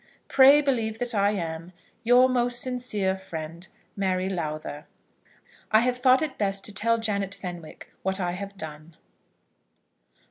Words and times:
Pray 0.27 0.61
believe 0.61 0.97
that 0.97 1.13
I 1.13 1.29
am 1.29 1.73
Your 2.03 2.27
most 2.27 2.59
sincere 2.59 3.15
friend, 3.15 3.67
MARY 3.95 4.29
LOWTHER. 4.29 4.87
I 5.71 5.81
have 5.81 5.99
thought 5.99 6.23
it 6.23 6.39
best 6.39 6.65
to 6.65 6.73
tell 6.73 6.97
Janet 6.97 7.35
Fenwick 7.35 7.93
what 8.01 8.19
I 8.19 8.31
have 8.31 8.57
done. 8.57 8.95